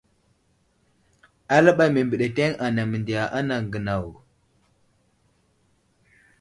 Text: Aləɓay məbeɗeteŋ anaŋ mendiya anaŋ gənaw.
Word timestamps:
Aləɓay 1.55 1.89
məbeɗeteŋ 1.95 2.51
anaŋ 2.65 2.85
mendiya 2.91 3.23
anaŋ 3.37 3.61
gənaw. 3.71 4.07